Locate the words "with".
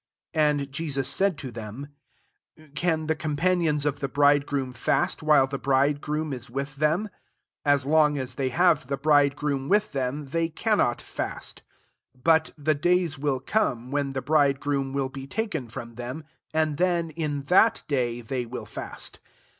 6.49-6.77, 9.69-9.91